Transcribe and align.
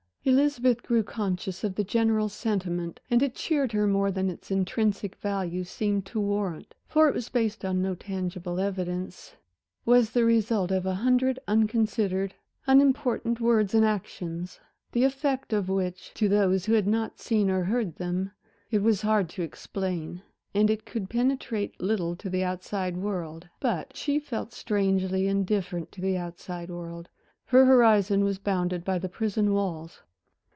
Elizabeth 0.23 0.83
grew 0.83 1.01
conscious 1.01 1.63
of 1.63 1.73
the 1.73 1.83
general 1.83 2.29
sentiment 2.29 2.99
and 3.09 3.23
it 3.23 3.33
cheered 3.33 3.71
her 3.71 3.87
more 3.87 4.11
than 4.11 4.29
its 4.29 4.51
intrinsic 4.51 5.15
value 5.15 5.63
seemed 5.63 6.05
to 6.05 6.19
warrant. 6.19 6.75
For 6.87 7.07
it 7.09 7.15
was 7.15 7.27
based 7.29 7.65
on 7.65 7.81
no 7.81 7.95
tangible 7.95 8.59
evidence, 8.59 9.35
was 9.83 10.11
the 10.11 10.23
result 10.23 10.69
of 10.69 10.85
a 10.85 10.93
hundred 11.01 11.39
unconsidered, 11.47 12.35
unimportant 12.67 13.41
words 13.41 13.73
and 13.73 13.83
actions, 13.83 14.59
the 14.91 15.05
effect 15.05 15.53
of 15.53 15.69
which, 15.69 16.13
to 16.13 16.29
those 16.29 16.65
who 16.65 16.73
had 16.73 16.85
not 16.85 17.17
seen 17.19 17.49
or 17.49 17.63
heard 17.63 17.95
them, 17.95 18.29
it 18.69 18.83
was 18.83 19.01
hard 19.01 19.27
to 19.29 19.41
explain; 19.41 20.21
and 20.53 20.69
it 20.69 20.85
could 20.85 21.09
penetrate 21.09 21.81
little 21.81 22.15
to 22.17 22.29
the 22.29 22.43
outside 22.43 22.95
world. 22.95 23.49
But 23.59 23.97
she 23.97 24.19
felt 24.19 24.53
strangely 24.53 25.25
indifferent 25.25 25.91
to 25.93 26.01
the 26.01 26.17
outside 26.17 26.69
world. 26.69 27.09
Her 27.45 27.65
horizon 27.65 28.23
was 28.23 28.37
bounded 28.37 28.85
by 28.85 28.99
the 28.99 29.09
prison 29.09 29.51
walls. 29.51 29.99